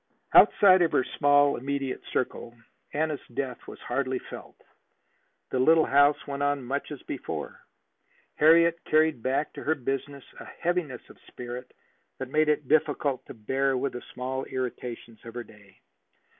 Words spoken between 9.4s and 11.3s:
to her business a heaviness of